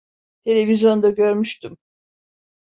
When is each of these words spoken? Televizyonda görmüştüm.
Televizyonda 0.43 1.09
görmüştüm. 1.09 1.77